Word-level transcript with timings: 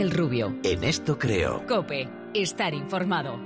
Ángel 0.00 0.16
Rubio. 0.16 0.54
En 0.62 0.82
esto 0.82 1.18
creo. 1.18 1.66
Cope, 1.66 2.08
estar 2.32 2.72
informado. 2.72 3.38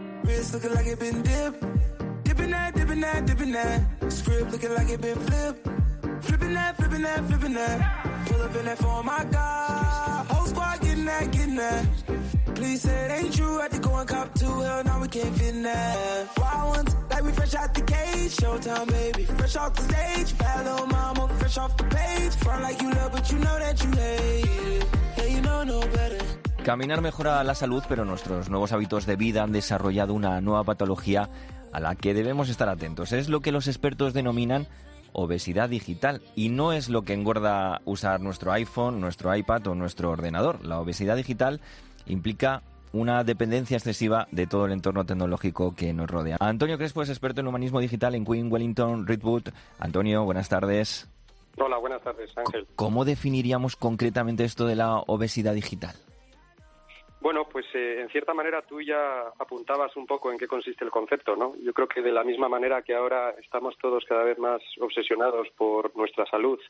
Please 12.54 12.82
say 12.82 13.04
it 13.04 13.10
ain't 13.10 13.34
true. 13.34 13.58
I 13.58 13.62
had 13.62 13.72
to 13.72 13.80
go 13.80 13.96
and 13.96 14.08
cop 14.08 14.32
to 14.34 14.44
hell, 14.44 14.84
now 14.84 15.00
we 15.00 15.08
can't 15.08 15.36
fit 15.36 15.54
in 15.56 15.62
that. 15.64 16.28
Wild 16.38 16.76
ones, 16.76 16.96
like 17.10 17.24
we 17.24 17.32
fresh 17.32 17.54
out 17.56 17.74
the 17.74 17.82
cage. 17.82 18.36
Showtime, 18.36 18.86
baby. 18.86 19.24
Fresh 19.24 19.56
off 19.56 19.74
the 19.74 19.82
stage. 19.82 20.38
Bad 20.38 20.64
little 20.64 20.86
mama, 20.86 21.28
fresh 21.40 21.58
off 21.58 21.76
the 21.76 21.84
page. 21.84 22.32
Front 22.36 22.62
like 22.62 22.80
you 22.80 22.90
love, 22.92 23.10
but 23.10 23.28
you 23.32 23.38
know 23.38 23.58
that 23.58 23.82
you 23.82 23.90
hate 23.90 24.44
it. 24.44 25.13
Caminar 26.64 27.02
mejora 27.02 27.44
la 27.44 27.54
salud, 27.54 27.84
pero 27.90 28.06
nuestros 28.06 28.48
nuevos 28.48 28.72
hábitos 28.72 29.04
de 29.04 29.16
vida 29.16 29.42
han 29.42 29.52
desarrollado 29.52 30.14
una 30.14 30.40
nueva 30.40 30.64
patología 30.64 31.28
a 31.72 31.78
la 31.78 31.94
que 31.94 32.14
debemos 32.14 32.48
estar 32.48 32.70
atentos. 32.70 33.12
Es 33.12 33.28
lo 33.28 33.40
que 33.40 33.52
los 33.52 33.68
expertos 33.68 34.14
denominan 34.14 34.66
obesidad 35.12 35.68
digital 35.68 36.22
y 36.34 36.48
no 36.48 36.72
es 36.72 36.88
lo 36.88 37.02
que 37.02 37.12
engorda 37.12 37.82
usar 37.84 38.22
nuestro 38.22 38.50
iPhone, 38.50 38.98
nuestro 38.98 39.36
iPad 39.36 39.66
o 39.66 39.74
nuestro 39.74 40.10
ordenador. 40.10 40.64
La 40.64 40.80
obesidad 40.80 41.16
digital 41.16 41.60
implica 42.06 42.62
una 42.94 43.24
dependencia 43.24 43.76
excesiva 43.76 44.26
de 44.30 44.46
todo 44.46 44.64
el 44.64 44.72
entorno 44.72 45.04
tecnológico 45.04 45.74
que 45.74 45.92
nos 45.92 46.08
rodea. 46.08 46.38
Antonio 46.40 46.78
Crespo 46.78 47.02
es 47.02 47.10
experto 47.10 47.42
en 47.42 47.46
humanismo 47.46 47.78
digital 47.78 48.14
en 48.14 48.24
Queen 48.24 48.50
Wellington 48.50 49.06
Redwood. 49.06 49.48
Antonio, 49.78 50.24
buenas 50.24 50.48
tardes. 50.48 51.10
Hola, 51.58 51.76
buenas 51.76 52.02
tardes, 52.02 52.30
Ángel. 52.38 52.66
¿Cómo 52.74 53.04
definiríamos 53.04 53.76
concretamente 53.76 54.44
esto 54.44 54.64
de 54.64 54.76
la 54.76 54.96
obesidad 55.00 55.52
digital? 55.52 55.94
Bueno, 57.24 57.48
pues 57.50 57.64
eh, 57.72 58.02
en 58.02 58.10
cierta 58.10 58.34
manera 58.34 58.60
tú 58.60 58.82
ya 58.82 59.32
apuntabas 59.38 59.96
un 59.96 60.06
poco 60.06 60.30
en 60.30 60.36
qué 60.36 60.46
consiste 60.46 60.84
el 60.84 60.90
concepto, 60.90 61.34
¿no? 61.36 61.54
Yo 61.62 61.72
creo 61.72 61.88
que 61.88 62.02
de 62.02 62.12
la 62.12 62.22
misma 62.22 62.50
manera 62.50 62.82
que 62.82 62.94
ahora 62.94 63.30
estamos 63.42 63.78
todos 63.78 64.04
cada 64.04 64.24
vez 64.24 64.38
más 64.38 64.60
obsesionados 64.78 65.48
por 65.56 65.96
nuestra 65.96 66.26
salud 66.26 66.60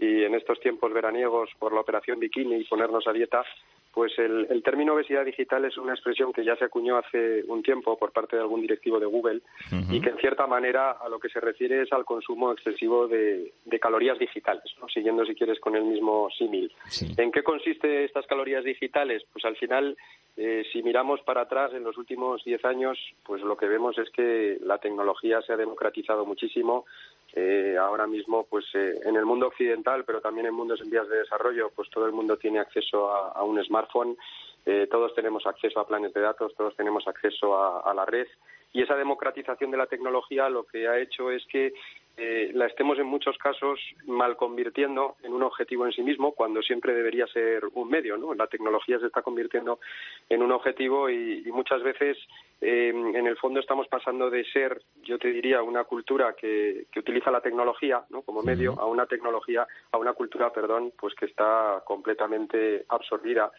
y 0.00 0.24
en 0.24 0.34
estos 0.34 0.58
tiempos 0.58 0.92
veraniegos 0.92 1.50
por 1.56 1.72
la 1.72 1.82
operación 1.82 2.18
bikini 2.18 2.56
y 2.56 2.64
ponernos 2.64 3.06
a 3.06 3.12
dieta, 3.12 3.44
pues 3.92 4.18
el, 4.18 4.62
término 4.62 4.94
obesidad 4.94 5.24
digital 5.24 5.64
es 5.66 5.76
una 5.76 5.92
expresión 5.92 6.32
que 6.32 6.44
ya 6.44 6.56
se 6.56 6.64
acuñó 6.64 6.96
hace 6.96 7.44
un 7.46 7.62
tiempo 7.62 7.98
por 7.98 8.10
parte 8.10 8.36
de 8.36 8.42
algún 8.42 8.62
directivo 8.62 8.98
de 8.98 9.06
Google 9.06 9.42
y 9.90 10.00
que 10.00 10.08
en 10.08 10.16
cierta 10.16 10.46
manera 10.46 10.92
a 10.92 11.08
lo 11.08 11.18
que 11.18 11.28
se 11.28 11.40
refiere 11.40 11.82
es 11.82 11.92
al 11.92 12.04
consumo 12.04 12.52
excesivo 12.52 13.06
de, 13.06 13.52
calorías 13.80 14.18
digitales, 14.18 14.72
¿no? 14.80 14.88
siguiendo 14.88 15.26
si 15.26 15.34
quieres 15.34 15.58
con 15.60 15.76
el 15.76 15.84
mismo 15.84 16.28
símil. 16.30 16.72
¿En 17.16 17.32
qué 17.32 17.42
consiste 17.42 18.04
estas 18.04 18.26
calorías 18.26 18.64
digitales? 18.64 19.24
Pues 19.32 19.44
al 19.44 19.56
final, 19.56 19.96
eh, 20.36 20.62
si 20.72 20.82
miramos 20.82 21.20
para 21.22 21.42
atrás 21.42 21.72
en 21.74 21.82
los 21.82 21.98
últimos 21.98 22.44
diez 22.44 22.64
años, 22.64 22.98
pues 23.24 23.42
lo 23.42 23.56
que 23.56 23.66
vemos 23.66 23.98
es 23.98 24.08
que 24.10 24.58
la 24.62 24.78
tecnología 24.78 25.42
se 25.42 25.52
ha 25.52 25.56
democratizado 25.56 26.24
muchísimo. 26.24 26.86
Eh, 27.34 27.76
ahora 27.80 28.06
mismo, 28.06 28.44
pues 28.44 28.66
eh, 28.74 29.00
en 29.04 29.16
el 29.16 29.24
mundo 29.24 29.46
occidental, 29.46 30.04
pero 30.04 30.20
también 30.20 30.46
en 30.46 30.54
mundos 30.54 30.80
en 30.82 30.90
vías 30.90 31.08
de 31.08 31.18
desarrollo, 31.18 31.70
pues 31.74 31.88
todo 31.88 32.04
el 32.06 32.12
mundo 32.12 32.36
tiene 32.36 32.58
acceso 32.58 33.10
a, 33.10 33.42
un 33.42 33.62
smartphone, 33.64 34.18
eh, 34.66 34.86
todos 34.90 35.14
tenemos 35.14 35.46
acceso 35.46 35.80
a 35.80 35.86
planes 35.86 36.12
de 36.12 36.20
datos, 36.20 36.54
todos 36.54 36.76
tenemos 36.76 37.06
acceso 37.08 37.56
a, 37.86 37.94
la 37.94 38.04
red. 38.04 38.26
Y 38.74 38.82
esa 38.82 38.96
democratización 38.96 39.70
de 39.70 39.76
la 39.78 39.86
tecnología 39.86 40.48
lo 40.50 40.64
que 40.64 40.88
ha 40.88 40.98
hecho 40.98 41.30
es 41.30 41.44
que 41.46 41.72
la 42.16 42.66
estemos 42.66 42.98
en 42.98 43.06
muchos 43.06 43.38
casos 43.38 43.80
mal 44.06 44.36
convirtiendo 44.36 45.16
en 45.22 45.32
un 45.32 45.42
objetivo 45.42 45.86
en 45.86 45.92
sí 45.92 46.02
mismo 46.02 46.32
cuando 46.32 46.62
siempre 46.62 46.94
debería 46.94 47.26
ser 47.26 47.62
un 47.74 47.88
medio, 47.88 48.16
¿no? 48.16 48.34
La 48.34 48.46
tecnología 48.46 48.98
se 48.98 49.06
está 49.06 49.22
convirtiendo 49.22 49.80
en 50.28 50.42
un 50.42 50.52
objetivo 50.52 51.08
y, 51.08 51.42
muchas 51.52 51.82
veces 51.82 52.16
en 52.60 53.26
el 53.26 53.36
fondo 53.36 53.60
estamos 53.60 53.88
pasando 53.88 54.30
de 54.30 54.44
ser, 54.44 54.80
yo 55.02 55.18
te 55.18 55.28
diría, 55.28 55.62
una 55.62 55.84
cultura 55.84 56.34
que, 56.34 56.86
utiliza 56.96 57.30
la 57.30 57.40
tecnología 57.40 58.02
¿no? 58.10 58.22
como 58.22 58.42
medio 58.42 58.78
a 58.78 58.86
una 58.86 59.06
tecnología, 59.06 59.66
a 59.90 59.98
una 59.98 60.12
cultura, 60.12 60.52
perdón, 60.52 60.92
pues 60.98 61.14
que 61.14 61.26
está 61.26 61.82
completamente 61.84 62.84
absorbida 62.88 63.50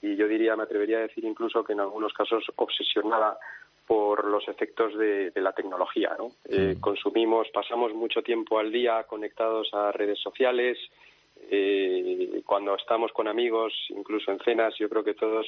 y 0.00 0.16
yo 0.16 0.28
diría, 0.28 0.56
me 0.56 0.64
atrevería 0.64 0.98
a 0.98 1.02
decir 1.02 1.24
incluso 1.24 1.64
que 1.64 1.72
en 1.72 1.80
algunos 1.80 2.12
casos 2.12 2.44
obsesionada 2.56 3.38
por 3.88 4.26
los 4.26 4.46
efectos 4.48 4.96
de, 4.98 5.32
la 5.36 5.52
tecnología. 5.52 6.14
¿no? 6.18 6.32
Eh, 6.44 6.76
consumimos, 6.78 7.48
pasamos 7.48 7.94
mucho 7.94 8.22
tiempo 8.22 8.58
al 8.58 8.70
día 8.70 9.04
conectados 9.04 9.72
a 9.72 9.90
redes 9.90 10.20
sociales. 10.20 10.78
Eh, 11.50 12.42
cuando 12.44 12.76
estamos 12.76 13.10
con 13.12 13.28
amigos, 13.28 13.72
incluso 13.88 14.30
en 14.30 14.40
cenas, 14.40 14.74
yo 14.78 14.90
creo 14.90 15.02
que 15.02 15.14
todos 15.14 15.46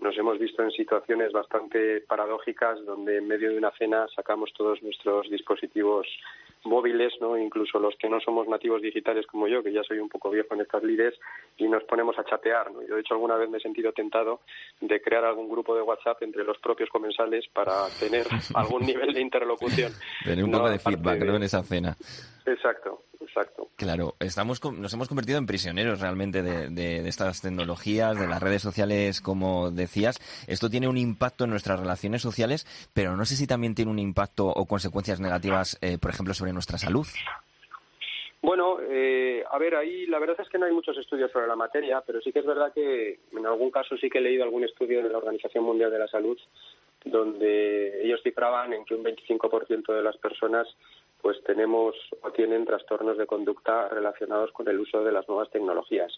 nos 0.00 0.16
hemos 0.18 0.38
visto 0.38 0.62
en 0.62 0.70
situaciones 0.70 1.32
bastante 1.32 2.02
paradójicas 2.02 2.84
donde 2.84 3.18
en 3.18 3.26
medio 3.26 3.50
de 3.50 3.58
una 3.58 3.70
cena 3.72 4.06
sacamos 4.14 4.52
todos 4.52 4.82
nuestros 4.82 5.30
dispositivos 5.30 6.06
móviles, 6.64 7.12
¿no? 7.20 7.38
incluso 7.38 7.78
los 7.78 7.94
que 7.96 8.08
no 8.08 8.20
somos 8.20 8.48
nativos 8.48 8.82
digitales 8.82 9.26
como 9.26 9.48
yo, 9.48 9.62
que 9.62 9.72
ya 9.72 9.82
soy 9.82 9.98
un 9.98 10.08
poco 10.08 10.30
viejo 10.30 10.54
en 10.54 10.60
estas 10.60 10.82
lides, 10.82 11.14
y 11.56 11.68
nos 11.68 11.84
ponemos 11.84 12.18
a 12.18 12.24
chatear. 12.24 12.70
¿no? 12.72 12.82
Yo, 12.86 12.94
de 12.94 13.00
hecho, 13.00 13.14
alguna 13.14 13.36
vez 13.36 13.48
me 13.48 13.58
he 13.58 13.60
sentido 13.60 13.92
tentado 13.92 14.40
de 14.80 15.00
crear 15.00 15.24
algún 15.24 15.48
grupo 15.48 15.74
de 15.74 15.82
WhatsApp 15.82 16.22
entre 16.22 16.44
los 16.44 16.58
propios 16.58 16.88
comensales 16.90 17.46
para 17.52 17.88
tener 17.98 18.26
algún 18.54 18.82
nivel 18.82 19.12
de 19.12 19.20
interlocución. 19.20 19.92
Tener 20.24 20.44
un 20.44 20.50
poco 20.50 20.70
de 20.70 20.78
feedback 20.78 21.22
en 21.22 21.42
esa 21.42 21.62
cena. 21.62 21.96
Exacto, 22.46 23.02
exacto. 23.20 23.68
Claro, 23.76 24.14
estamos 24.20 24.62
nos 24.64 24.92
hemos 24.92 25.08
convertido 25.08 25.38
en 25.38 25.46
prisioneros 25.46 26.00
realmente 26.00 26.42
de, 26.42 27.08
estas 27.08 27.42
tecnologías, 27.42 28.18
de 28.18 28.26
las 28.26 28.42
redes 28.42 28.62
sociales, 28.62 29.20
como 29.20 29.70
decías. 29.70 30.18
Esto 30.48 30.70
tiene 30.70 30.88
un 30.88 30.96
impacto 30.96 31.44
en 31.44 31.50
nuestras 31.50 31.80
relaciones 31.80 32.22
sociales, 32.22 32.66
pero 32.94 33.16
no 33.16 33.24
sé 33.24 33.36
si 33.36 33.46
también 33.46 33.74
tiene 33.74 33.90
un 33.90 33.98
impacto 33.98 34.46
o 34.46 34.66
consecuencias 34.66 35.20
negativas, 35.20 35.78
eh, 35.82 35.98
por 35.98 36.10
ejemplo, 36.10 36.34
sobre 36.34 36.52
nuestra 36.52 36.78
salud. 36.78 37.06
Bueno, 38.42 38.78
eh, 38.80 39.44
a 39.50 39.58
ver, 39.58 39.74
ahí 39.74 40.06
la 40.06 40.18
verdad 40.18 40.40
es 40.40 40.48
que 40.48 40.56
no 40.56 40.64
hay 40.64 40.72
muchos 40.72 40.96
estudios 40.96 41.30
sobre 41.30 41.46
la 41.46 41.56
materia, 41.56 42.02
pero 42.06 42.22
sí 42.22 42.32
que 42.32 42.38
es 42.38 42.46
verdad 42.46 42.72
que 42.72 43.20
en 43.32 43.46
algún 43.46 43.70
caso 43.70 43.98
sí 43.98 44.08
que 44.08 44.18
he 44.18 44.22
leído 44.22 44.44
algún 44.44 44.64
estudio 44.64 45.02
de 45.02 45.10
la 45.10 45.18
Organización 45.18 45.64
Mundial 45.64 45.90
de 45.90 45.98
la 45.98 46.08
Salud 46.08 46.38
donde 47.04 48.04
ellos 48.04 48.20
cifraban 48.22 48.72
en 48.72 48.84
que 48.84 48.94
un 48.94 49.04
25% 49.04 49.92
de 49.92 50.02
las 50.02 50.16
personas 50.18 50.68
pues 51.22 51.42
tenemos 51.44 51.94
o 52.22 52.30
tienen 52.30 52.64
trastornos 52.64 53.18
de 53.18 53.26
conducta 53.26 53.88
relacionados 53.88 54.52
con 54.52 54.68
el 54.68 54.80
uso 54.80 55.04
de 55.04 55.12
las 55.12 55.28
nuevas 55.28 55.50
tecnologías. 55.50 56.12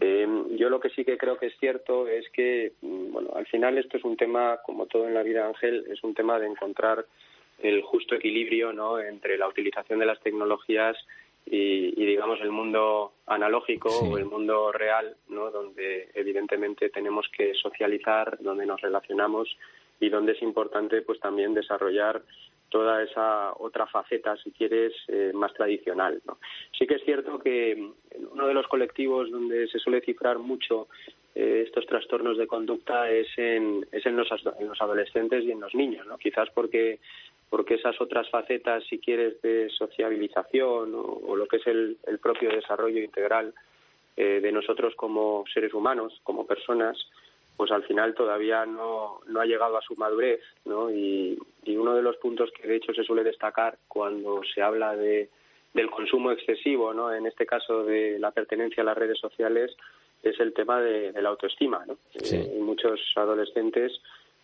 Eh, 0.00 0.26
yo 0.56 0.70
lo 0.70 0.80
que 0.80 0.90
sí 0.90 1.04
que 1.04 1.18
creo 1.18 1.38
que 1.38 1.46
es 1.46 1.58
cierto 1.58 2.06
es 2.06 2.28
que, 2.30 2.72
mm, 2.80 3.12
bueno, 3.12 3.30
al 3.34 3.46
final 3.46 3.78
esto 3.78 3.96
es 3.96 4.04
un 4.04 4.16
tema, 4.16 4.58
como 4.64 4.86
todo 4.86 5.06
en 5.06 5.14
la 5.14 5.22
vida, 5.22 5.46
Ángel, 5.46 5.84
es 5.90 6.02
un 6.04 6.14
tema 6.14 6.38
de 6.38 6.46
encontrar 6.46 7.06
el 7.58 7.82
justo 7.82 8.14
equilibrio, 8.14 8.72
¿no? 8.72 8.98
Entre 9.00 9.38
la 9.38 9.48
utilización 9.48 9.98
de 9.98 10.06
las 10.06 10.20
tecnologías 10.20 10.96
y, 11.48 12.04
digamos 12.04 12.40
el 12.40 12.50
mundo 12.50 13.12
analógico 13.26 13.88
o 13.88 14.18
el 14.18 14.24
mundo 14.24 14.72
real, 14.72 15.16
¿no? 15.28 15.50
Donde 15.50 16.10
evidentemente 16.14 16.90
tenemos 16.90 17.26
que 17.36 17.54
socializar, 17.54 18.36
donde 18.40 18.66
nos 18.66 18.80
relacionamos 18.80 19.56
y 20.00 20.08
donde 20.08 20.32
es 20.32 20.42
importante 20.42 21.02
pues 21.02 21.20
también 21.20 21.54
desarrollar 21.54 22.22
toda 22.68 23.02
esa 23.02 23.52
otra 23.58 23.86
faceta, 23.86 24.36
si 24.36 24.50
quieres, 24.50 24.92
eh, 25.08 25.30
más 25.34 25.52
tradicional. 25.54 26.20
¿no? 26.26 26.38
Sí 26.76 26.86
que 26.86 26.94
es 26.94 27.04
cierto 27.04 27.38
que 27.38 27.90
uno 28.32 28.46
de 28.46 28.54
los 28.54 28.66
colectivos 28.66 29.30
donde 29.30 29.68
se 29.68 29.78
suele 29.78 30.00
cifrar 30.00 30.38
mucho 30.38 30.88
eh, 31.34 31.64
estos 31.66 31.86
trastornos 31.86 32.38
de 32.38 32.46
conducta 32.46 33.10
es 33.10 33.28
en, 33.36 33.86
es 33.92 34.04
en 34.06 34.16
los, 34.16 34.28
en, 34.58 34.68
los, 34.68 34.80
adolescentes 34.80 35.44
y 35.44 35.52
en 35.52 35.60
los 35.60 35.74
niños, 35.74 36.06
¿no? 36.06 36.18
quizás 36.18 36.48
porque 36.54 36.98
porque 37.48 37.74
esas 37.74 38.00
otras 38.00 38.28
facetas, 38.28 38.82
si 38.84 38.98
quieres, 38.98 39.40
de 39.40 39.70
sociabilización 39.70 40.92
o, 40.94 41.36
lo 41.36 41.46
que 41.46 41.58
es 41.58 41.66
el, 41.68 41.96
el 42.06 42.18
propio 42.18 42.50
desarrollo 42.50 43.00
integral 43.00 43.54
eh, 44.16 44.40
de 44.40 44.50
nosotros 44.50 44.94
como 44.96 45.44
seres 45.52 45.72
humanos, 45.74 46.18
como 46.24 46.46
personas, 46.46 46.96
pues 47.56 47.70
al 47.70 47.84
final 47.84 48.14
todavía 48.14 48.66
no, 48.66 49.20
no 49.26 49.40
ha 49.40 49.46
llegado 49.46 49.76
a 49.76 49.82
su 49.82 49.94
madurez, 49.96 50.40
¿no? 50.64 50.90
Y, 50.90 51.38
uno 51.66 51.94
de 51.94 52.02
los 52.02 52.16
puntos 52.16 52.50
que 52.52 52.66
de 52.66 52.76
hecho 52.76 52.94
se 52.94 53.04
suele 53.04 53.22
destacar 53.22 53.76
cuando 53.86 54.40
se 54.54 54.62
habla 54.62 54.96
de, 54.96 55.28
del 55.74 55.90
consumo 55.90 56.32
excesivo, 56.32 56.94
¿no? 56.94 57.12
En 57.12 57.26
este 57.26 57.44
caso 57.44 57.84
de 57.84 58.18
la 58.18 58.30
pertenencia 58.30 58.82
a 58.82 58.86
las 58.86 58.96
redes 58.96 59.18
sociales, 59.18 59.76
es 60.22 60.40
el 60.40 60.54
tema 60.54 60.80
de, 60.80 61.12
la 61.20 61.28
autoestima, 61.28 61.84
¿no? 61.86 61.98
Eh, 62.14 62.58
muchos 62.60 63.00
adolescentes 63.14 64.00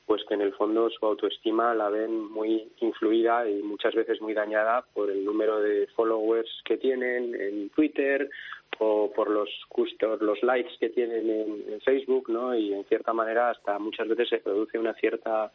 pues 0.06 0.22
que 0.28 0.34
en 0.34 0.42
el 0.42 0.52
fondo 0.54 0.90
su 0.90 1.04
autoestima 1.06 1.74
la 1.74 1.88
ven 1.88 2.30
muy 2.30 2.70
influida 2.80 3.48
y 3.48 3.62
muchas 3.62 3.94
veces 3.94 4.20
muy 4.20 4.34
dañada 4.34 4.84
por 4.92 5.10
el 5.10 5.24
número 5.24 5.60
de 5.60 5.86
followers 5.94 6.50
que 6.64 6.76
tienen 6.76 7.34
en 7.34 7.70
Twitter 7.70 8.28
poco 8.78 9.12
por 9.12 9.30
los 9.30 9.48
gustos, 9.70 10.20
los 10.20 10.42
likes 10.42 10.72
que 10.80 10.88
tienen 10.88 11.28
en, 11.30 11.80
Facebook, 11.82 12.28
¿no? 12.28 12.54
Y 12.54 12.72
en 12.72 12.84
cierta 12.84 13.12
manera 13.12 13.50
hasta 13.50 13.78
muchas 13.78 14.08
veces 14.08 14.28
se 14.28 14.38
produce 14.38 14.78
una 14.78 14.94
cierta 14.94 15.50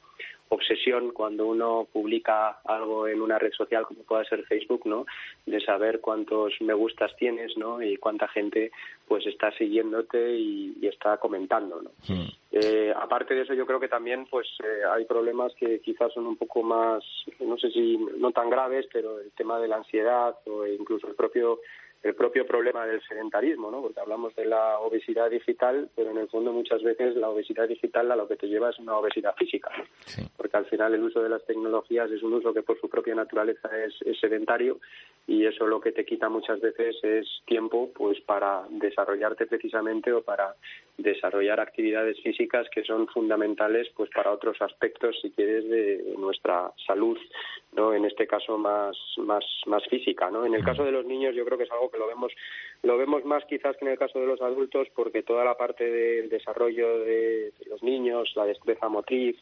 obsesión 0.50 1.12
cuando 1.12 1.46
uno 1.46 1.88
publica 1.92 2.60
algo 2.66 3.08
en 3.08 3.22
una 3.22 3.38
red 3.38 3.52
social 3.52 3.86
como 3.86 4.04
pueda 4.04 4.24
ser 4.26 4.44
Facebook, 4.46 4.86
¿no? 4.86 5.06
De 5.46 5.60
saber 5.60 6.00
cuántos 6.00 6.54
me 6.62 6.74
gustas 6.74 7.16
tienes, 7.18 7.58
¿no? 7.58 7.82
Y 7.82 7.98
cuánta 7.98 8.28
gente 8.28 8.72
pues 9.08 9.26
está 9.26 9.52
siguiéndote 9.52 10.36
y, 10.38 10.78
está 10.88 11.18
comentando, 11.18 11.82
¿no? 11.82 11.92
Eh, 12.52 12.94
aparte 12.96 13.36
de 13.36 13.42
eso, 13.42 13.54
yo 13.54 13.66
creo 13.66 13.80
que 13.80 13.90
también 13.90 14.26
pues 14.26 14.48
eh, 14.64 14.82
hay 14.90 15.06
problemas 15.06 15.54
que 15.56 15.82
quizás 15.82 16.14
son 16.14 16.26
un 16.26 16.38
poco 16.38 16.64
más, 16.64 17.04
no 17.40 17.58
sé 17.58 17.70
si 17.72 17.98
no 17.98 18.32
tan 18.32 18.50
graves, 18.50 18.88
pero 18.92 19.20
el 19.20 19.32
tema 19.32 19.60
de 19.60 19.68
la 19.68 19.78
ansiedad 19.78 20.36
o 20.46 20.66
incluso 20.66 21.08
el 21.08 21.16
propio 21.16 21.60
el 22.04 22.16
propio 22.16 22.46
problema 22.46 22.86
del 22.86 23.02
sedentarismo, 23.02 23.72
¿no? 23.72 23.82
Porque 23.82 24.00
hablamos 24.00 24.36
de 24.36 24.46
la 24.46 24.80
obesidad 24.80 25.30
digital, 25.30 25.90
pero 25.96 26.12
en 26.12 26.18
el 26.18 26.30
fondo 26.30 26.54
muchas 26.54 26.84
veces 26.84 27.16
la 27.16 27.30
obesidad 27.30 27.68
digital 27.68 28.12
a 28.12 28.16
lo 28.16 28.28
que 28.28 28.36
te 28.36 28.48
lleva 28.48 28.70
es 28.70 28.80
una 28.80 28.98
obesidad 28.98 29.36
física, 29.36 29.72
Porque 30.36 30.58
al 30.58 30.66
final 30.66 30.94
el 30.94 31.04
uso 31.04 31.22
de 31.22 31.30
las 31.30 31.46
tecnologías 31.46 32.12
es 32.12 32.24
un 32.24 32.34
uso 32.34 32.54
que 32.54 32.64
por 32.64 32.80
su 32.80 32.90
propia 32.90 33.16
naturaleza 33.16 33.70
es, 33.84 33.96
sedentario 34.20 34.80
y 35.27 35.45
eso 35.45 35.68
lo 35.68 35.81
que 35.81 35.91
te 35.91 36.06
quita 36.06 36.29
muchas 36.29 36.62
veces 36.62 36.95
es 37.03 37.27
tiempo, 37.45 37.91
pues 37.94 38.19
para 38.21 38.63
desarrollarte 38.69 39.45
precisamente 39.45 40.13
o 40.13 40.21
para 40.21 40.56
desarrollar 40.97 41.59
actividades 41.59 42.19
físicas 42.21 42.68
que 42.69 42.83
son 42.85 43.07
fundamentales, 43.07 43.89
pues 43.95 44.09
para 44.09 44.31
otros 44.31 44.62
aspectos, 44.62 45.19
si 45.21 45.31
quieres, 45.31 45.69
de 45.69 46.15
nuestra 46.18 46.71
salud, 46.85 47.18
¿no? 47.74 47.94
En 47.94 48.06
este 48.06 48.25
caso 48.25 48.57
más 48.57 48.97
más 49.18 49.44
más 49.65 49.83
física, 49.89 50.31
¿no? 50.31 50.45
En 50.45 50.53
el 50.53 50.63
caso 50.63 50.85
de 50.85 50.94
los 50.94 51.06
niños 51.06 51.35
yo 51.35 51.44
creo 51.44 51.57
que 51.57 51.65
es 51.65 51.71
algo 51.71 51.91
que 51.91 52.00
lo 52.00 52.07
vemos 52.07 52.31
lo 52.83 52.97
vemos 52.97 53.25
más 53.25 53.44
quizás 53.45 53.75
que 53.77 53.85
en 53.85 53.91
el 53.91 54.00
caso 54.00 54.19
de 54.19 54.27
los 54.27 54.41
adultos 54.41 54.88
porque 54.95 55.24
toda 55.24 55.44
la 55.44 55.57
parte 55.57 55.83
del 55.83 56.29
desarrollo 56.29 57.00
de, 57.00 57.51
los 57.69 57.83
niños, 57.83 58.31
la 58.35 58.45
destreza 58.45 58.88
motriz, 58.88 59.35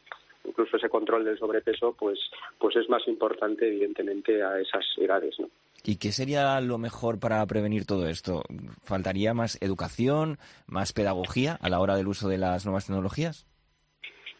incluso 0.47 0.77
ese 0.77 0.89
control 0.89 1.25
del 1.25 1.37
sobrepeso, 1.37 1.95
pues, 1.97 2.19
pues 2.57 2.75
es 2.75 2.89
más 2.89 3.07
importante, 3.07 3.67
evidentemente, 3.67 4.43
a 4.43 4.59
esas 4.59 4.85
edades, 4.97 5.39
¿no? 5.39 5.47
¿Y 5.83 5.97
qué 5.97 6.11
sería 6.11 6.59
lo 6.61 6.77
mejor 6.77 7.19
para 7.19 7.45
prevenir 7.45 7.85
todo 7.85 8.07
esto? 8.07 8.41
¿Faltaría 8.83 9.33
más 9.33 9.61
educación, 9.61 10.37
más 10.65 10.93
pedagogía 10.93 11.57
a 11.61 11.69
la 11.69 11.79
hora 11.79 11.95
del 11.95 12.07
uso 12.07 12.27
de 12.27 12.39
las 12.39 12.65
nuevas 12.65 12.87
tecnologías? 12.87 13.45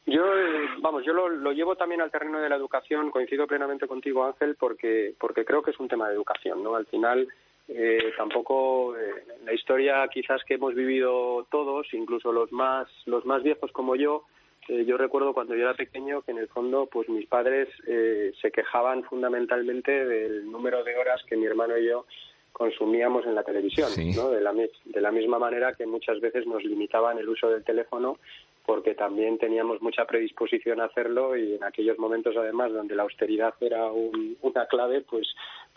Yo, 0.07 0.23
eh, 0.23 0.67
vamos, 0.81 1.03
yo 1.05 1.13
lo, 1.13 1.29
lo, 1.29 1.51
llevo 1.51 1.75
también 1.75 2.01
al 2.01 2.11
terreno 2.11 2.39
de 2.39 2.49
la 2.49 2.55
educación. 2.55 3.11
Coincido 3.11 3.45
plenamente 3.45 3.87
contigo, 3.87 4.25
Ángel, 4.25 4.55
porque, 4.59 5.13
porque 5.19 5.45
creo 5.45 5.61
que 5.61 5.71
es 5.71 5.79
un 5.79 5.87
tema 5.87 6.07
de 6.07 6.15
educación, 6.15 6.63
¿no? 6.63 6.75
Al 6.75 6.85
final, 6.87 7.27
eh, 7.67 8.13
tampoco 8.15 8.95
eh, 8.95 9.25
la 9.43 9.53
historia 9.53 10.07
quizás 10.07 10.43
que 10.43 10.55
hemos 10.55 10.75
vivido 10.75 11.47
todos, 11.49 11.87
incluso 11.93 12.31
los 12.31 12.51
más 12.51 12.87
los 13.05 13.25
más 13.25 13.41
viejos 13.41 13.71
como 13.71 13.95
yo, 13.95 14.25
eh, 14.67 14.85
yo 14.85 14.97
recuerdo 14.97 15.33
cuando 15.33 15.55
yo 15.55 15.63
era 15.63 15.73
pequeño 15.73 16.21
que 16.21 16.31
en 16.31 16.39
el 16.39 16.47
fondo 16.47 16.87
pues 16.91 17.07
mis 17.09 17.27
padres 17.27 17.69
eh, 17.87 18.31
se 18.41 18.51
quejaban 18.51 19.03
fundamentalmente 19.03 20.05
del 20.05 20.49
número 20.51 20.83
de 20.83 20.97
horas 20.97 21.21
que 21.27 21.37
mi 21.37 21.45
hermano 21.45 21.77
y 21.77 21.87
yo 21.87 22.05
consumíamos 22.51 23.25
en 23.25 23.35
la 23.35 23.43
televisión, 23.43 23.89
¿no? 24.15 24.29
De 24.29 24.39
la, 24.39 24.53
de 24.53 25.01
la 25.01 25.11
misma 25.11 25.37
manera 25.37 25.73
que 25.73 25.85
muchas 25.85 26.21
veces 26.21 26.47
nos 26.47 26.63
limitaban 26.63 27.17
el 27.17 27.27
uso 27.27 27.49
del 27.49 27.65
teléfono 27.65 28.17
porque 28.65 28.95
también 28.95 29.37
teníamos 29.37 29.81
mucha 29.81 30.05
predisposición 30.05 30.81
a 30.81 30.85
hacerlo 30.85 31.35
y 31.35 31.55
en 31.55 31.63
aquellos 31.63 31.97
momentos 31.97 32.35
además 32.37 32.73
donde 32.73 32.95
la 32.95 33.03
austeridad 33.03 33.53
era 33.59 33.91
una 33.91 34.65
clave 34.67 35.01
pues 35.01 35.27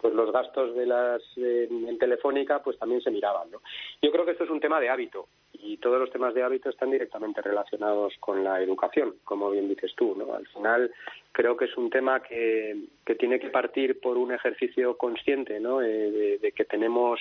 pues 0.00 0.14
los 0.14 0.32
gastos 0.32 0.74
de 0.76 0.86
las 0.86 1.22
en, 1.36 1.98
telefónica 1.98 2.62
pues 2.62 2.78
también 2.78 3.00
se 3.00 3.10
miraban 3.10 3.50
¿no? 3.50 3.60
yo 4.00 4.10
creo 4.10 4.24
que 4.24 4.32
esto 4.32 4.44
es 4.44 4.50
un 4.50 4.60
tema 4.60 4.80
de 4.80 4.88
hábito 4.88 5.28
y 5.52 5.76
todos 5.78 5.98
los 5.98 6.10
temas 6.10 6.34
de 6.34 6.42
hábito 6.42 6.70
están 6.70 6.90
directamente 6.90 7.42
relacionados 7.42 8.14
con 8.20 8.44
la 8.44 8.62
educación 8.62 9.14
como 9.24 9.50
bien 9.50 9.68
dices 9.68 9.92
tú 9.96 10.14
no 10.16 10.34
al 10.34 10.46
final 10.48 10.90
creo 11.32 11.56
que 11.56 11.66
es 11.66 11.76
un 11.76 11.90
tema 11.90 12.22
que, 12.22 12.76
que 13.04 13.14
tiene 13.16 13.38
que 13.38 13.50
partir 13.50 14.00
por 14.00 14.16
un 14.16 14.32
ejercicio 14.32 14.96
consciente 14.96 15.60
¿no? 15.60 15.82
Eh, 15.82 16.38
de 16.40 16.52
que 16.52 16.64
tenemos 16.64 17.20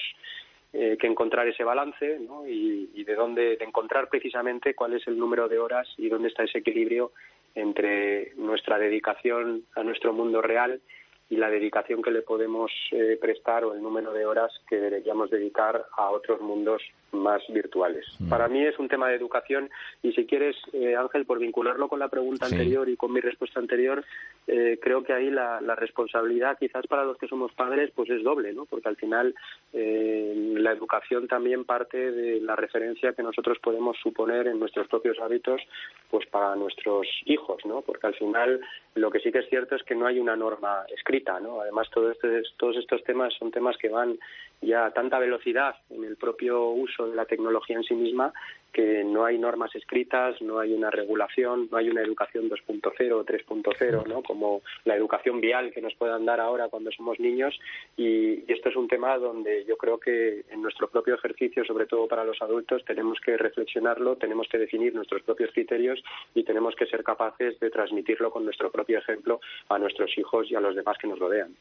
eh, 0.74 0.98
que 1.00 1.08
encontrar 1.08 1.48
ese 1.48 1.64
balance 1.64 2.20
¿no? 2.20 2.48
y, 2.48 2.90
y, 2.94 3.04
de 3.04 3.16
dónde 3.16 3.56
de 3.56 3.66
encontrar 3.66 4.10
precisamente 4.10 4.76
cuál 4.76 4.94
es 4.94 5.08
el 5.08 5.18
número 5.18 5.48
de 5.48 5.60
horas 5.60 5.88
y 5.98 6.10
dónde 6.10 6.28
está 6.28 6.44
ese 6.44 6.60
equilibrio 6.60 7.12
entre 7.56 8.34
nuestra 8.36 8.78
dedicación 8.78 9.64
a 9.76 9.84
nuestro 9.84 10.14
mundo 10.14 10.42
real 10.42 10.82
y 11.30 11.36
la 11.36 11.50
dedicación 11.50 12.02
que 12.02 12.12
le 12.12 12.22
podemos 12.22 12.72
eh, 12.92 13.18
prestar 13.20 13.66
o 13.66 13.74
el 13.74 13.82
número 13.82 14.14
de 14.14 14.26
horas 14.26 14.52
que 14.70 14.78
deberíamos 14.78 15.30
dedicar 15.30 15.86
a 15.98 16.10
otros 16.10 16.40
mundos 16.42 16.82
más 17.12 17.42
virtuales. 17.50 18.06
Mm. 18.20 18.30
Para 18.30 18.48
mí 18.48 18.66
es 18.66 18.78
un 18.80 18.88
tema 18.88 19.10
de 19.10 19.16
educación 19.16 19.70
y 20.04 20.14
si 20.14 20.26
quieres, 20.26 20.56
eh, 20.74 20.96
Ángel, 20.96 21.26
por 21.26 21.40
vincularlo 21.40 21.90
con 21.90 22.00
la 22.00 22.08
pregunta 22.08 22.46
anterior 22.46 22.88
y 22.88 22.96
con 22.96 23.12
mi 23.12 23.20
respuesta 23.20 23.60
anterior, 23.60 24.06
eh, 24.48 24.80
creo 24.82 25.04
que 25.04 25.14
ahí 25.14 25.30
la, 25.30 25.60
responsabilidad 25.78 26.58
quizás 26.58 26.88
para 26.88 27.04
los 27.04 27.18
que 27.18 27.28
somos 27.28 27.54
padres 27.54 27.92
pues 27.94 28.10
es 28.10 28.24
doble, 28.24 28.52
¿no? 28.52 28.66
Porque 28.66 28.90
al 28.90 28.96
final 28.96 29.36
la 29.74 30.72
educación 30.72 31.28
también 31.28 31.66
parte 31.66 32.12
de 32.12 32.42
la 32.42 32.56
referencia 32.56 33.14
que 33.14 33.22
nosotros 33.22 33.60
podemos 33.60 33.96
suponer 34.02 34.48
en 34.48 34.60
nuestros 34.60 34.88
propios 34.88 35.20
hábitos 35.20 35.62
pues 36.10 36.26
para 36.28 36.56
nuestros 36.56 37.08
hijos, 37.26 37.64
¿no? 37.66 37.82
Porque 37.82 38.08
al 38.08 38.16
final 38.16 38.60
lo 38.96 39.12
que 39.12 39.20
sí 39.20 39.32
que 39.32 39.40
es 39.40 39.50
cierto 39.50 39.76
es 39.76 39.84
que 39.84 39.96
no 39.96 40.08
hay 40.08 40.20
una 40.20 40.36
norma 40.36 40.86
escrita, 40.96 41.17
¿no? 41.40 41.62
Además, 41.62 41.90
todo 41.92 42.12
este, 42.12 42.44
todos 42.58 42.78
estos 42.78 43.04
temas 43.04 43.34
son 43.34 43.52
temas 43.52 43.78
que 43.78 43.90
van 43.90 44.18
ya 44.62 44.92
tanta 44.92 45.20
velocidad 45.20 45.76
en 45.90 46.04
el 46.04 46.16
propio 46.16 46.70
uso 46.70 47.08
de 47.08 47.16
la 47.16 47.26
tecnología 47.26 47.78
en 47.78 47.84
sí 47.84 47.94
misma 47.94 48.34
que 48.78 49.04
no 49.04 49.26
hay 49.26 49.40
normas 49.40 49.74
escritas, 49.76 50.40
no 50.40 50.60
hay 50.60 50.72
una 50.72 50.92
regulación, 50.92 51.68
no 51.72 51.78
hay 51.78 51.90
una 51.90 52.04
educación 52.04 52.48
2.0 52.48 53.12
o 53.12 53.26
3.0, 53.26 54.08
¿no? 54.08 54.22
Como 54.22 54.62
la 54.86 54.96
educación 54.96 55.42
vial 55.42 55.72
que 55.72 55.82
nos 55.82 55.96
puedan 55.96 56.26
dar 56.26 56.40
ahora 56.40 56.68
cuando 56.70 56.92
somos 56.92 57.20
niños 57.20 57.60
y, 57.98 58.46
esto 58.48 58.70
es 58.70 58.76
un 58.76 58.88
tema 58.88 59.18
donde 59.18 59.66
yo 59.66 59.78
creo 59.78 60.00
que 60.00 60.46
en 60.50 60.62
nuestro 60.62 60.88
propio 60.90 61.16
ejercicio, 61.16 61.66
sobre 61.66 61.86
todo 61.86 62.08
para 62.08 62.24
los 62.24 62.42
adultos, 62.42 62.84
tenemos 62.86 63.20
que 63.20 63.36
reflexionarlo, 63.36 64.16
tenemos 64.16 64.48
que 64.48 64.58
definir 64.58 64.94
nuestros 64.94 65.24
propios 65.24 65.52
criterios 65.54 66.04
y 66.36 66.44
tenemos 66.44 66.76
que 66.76 66.86
ser 66.86 67.04
capaces 67.04 67.60
de 67.60 67.70
transmitirlo 67.70 68.30
con 68.32 68.46
nuestro 68.46 68.72
propio 68.72 69.00
ejemplo 69.00 69.40
a 69.70 69.80
nuestros 69.80 70.16
hijos 70.18 70.52
y 70.52 70.56
a 70.56 70.60
los 70.60 70.76
demás 70.76 70.98
que 71.00 71.08
nos 71.08 71.20
rodean. 71.20 71.56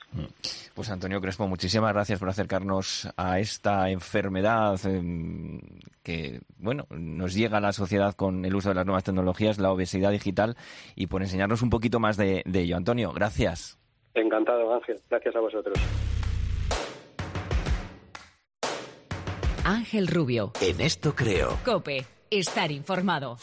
Pues 0.74 0.90
Antonio 0.90 1.20
Crespo, 1.22 1.46
muchísimas 1.48 1.94
gracias 1.94 2.18
por 2.18 2.28
acercarnos 2.28 2.85
a 3.16 3.38
esta 3.38 3.90
enfermedad 3.90 4.78
em, 4.86 5.60
que, 6.02 6.40
bueno, 6.58 6.86
nos 6.90 7.34
llega 7.34 7.58
a 7.58 7.60
la 7.60 7.72
sociedad 7.72 8.14
con 8.14 8.44
el 8.44 8.54
uso 8.54 8.68
de 8.70 8.74
las 8.74 8.86
nuevas 8.86 9.04
tecnologías, 9.04 9.58
la 9.58 9.72
obesidad 9.72 10.10
digital, 10.10 10.56
y 10.94 11.06
por 11.06 11.22
enseñarnos 11.22 11.62
un 11.62 11.70
poquito 11.70 12.00
más 12.00 12.16
de, 12.16 12.42
ello. 12.52 12.76
Antonio, 12.76 13.12
gracias. 13.12 13.78
Encantado, 14.14 14.74
Ángel. 14.74 15.00
Gracias 15.10 15.36
a 15.36 15.40
vosotros. 15.40 15.78
Ángel 19.64 20.06
Rubio. 20.06 20.52
En 20.60 20.80
esto 20.80 21.14
creo. 21.14 21.58
Cope, 21.64 22.06
estar 22.30 22.70
informado. 22.70 23.38